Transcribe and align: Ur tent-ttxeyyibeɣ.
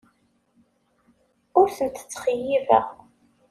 Ur 1.59 1.67
tent-ttxeyyibeɣ. 1.77 2.87